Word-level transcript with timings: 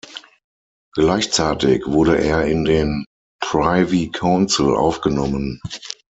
Gleichzeitig 0.95 1.85
wurde 1.85 2.19
er 2.19 2.45
in 2.45 2.65
den 2.65 3.05
Privy 3.39 4.09
Council 4.09 4.71
aufgenommen. 4.75 5.61